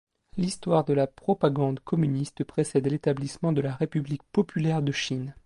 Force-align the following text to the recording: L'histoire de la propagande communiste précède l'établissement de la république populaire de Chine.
L'histoire 0.35 0.83
de 0.83 0.93
la 0.93 1.05
propagande 1.05 1.79
communiste 1.79 2.43
précède 2.43 2.87
l'établissement 2.87 3.53
de 3.53 3.61
la 3.61 3.75
république 3.75 4.23
populaire 4.31 4.81
de 4.81 4.91
Chine. 4.91 5.35